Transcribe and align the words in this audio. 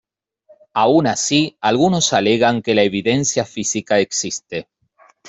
Aun 0.73 1.05
así 1.05 1.57
algunos 1.61 2.11
alegan 2.13 2.63
que 2.63 2.73
la 2.73 2.81
evidencia 2.81 3.45
física 3.45 3.99
existe. 3.99 4.67